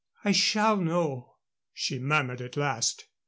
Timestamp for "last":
2.57-3.05